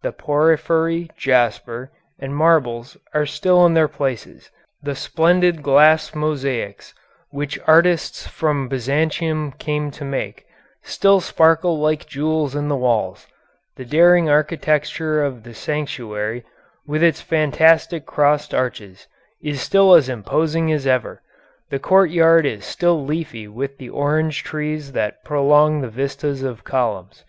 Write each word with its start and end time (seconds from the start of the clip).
The 0.00 0.12
porphyry, 0.12 1.10
jasper, 1.14 1.92
and 2.18 2.34
marbles 2.34 2.96
are 3.12 3.26
still 3.26 3.66
in 3.66 3.74
their 3.74 3.86
places; 3.86 4.50
the 4.82 4.94
splendid 4.94 5.62
glass 5.62 6.14
mosaics, 6.14 6.94
which 7.28 7.58
artists 7.66 8.26
from 8.26 8.66
Byzantium 8.66 9.52
came 9.52 9.90
to 9.90 10.02
make, 10.02 10.46
still 10.82 11.20
sparkle 11.20 11.78
like 11.78 12.06
jewels 12.06 12.54
in 12.56 12.68
the 12.68 12.76
walls; 12.76 13.26
the 13.76 13.84
daring 13.84 14.30
architecture 14.30 15.22
of 15.22 15.42
the 15.42 15.52
sanctuary, 15.52 16.46
with 16.86 17.02
its 17.02 17.20
fantastic 17.20 18.06
crossed 18.06 18.54
arches, 18.54 19.06
is 19.42 19.60
still 19.60 19.92
as 19.94 20.08
imposing 20.08 20.72
as 20.72 20.86
ever; 20.86 21.20
the 21.68 21.78
courtyard 21.78 22.46
is 22.46 22.64
still 22.64 23.04
leafy 23.04 23.46
with 23.46 23.76
the 23.76 23.90
orange 23.90 24.42
trees 24.44 24.92
that 24.92 25.22
prolong 25.24 25.82
the 25.82 25.90
vistas 25.90 26.42
of 26.42 26.64
columns. 26.64 27.22